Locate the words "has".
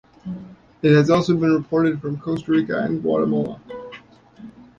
0.95-1.11